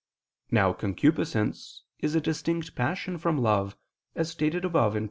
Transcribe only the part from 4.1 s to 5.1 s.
as stated above (Q.